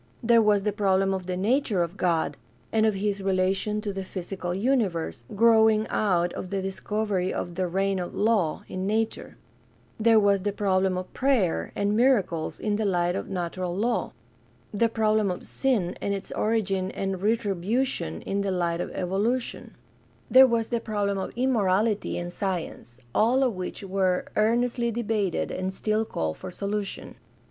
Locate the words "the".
0.63-0.71, 1.27-1.37, 3.93-4.03, 6.49-6.59, 7.53-7.67, 10.41-10.53, 12.77-12.83, 14.73-14.89, 18.41-18.49, 20.69-20.77, 20.79-20.79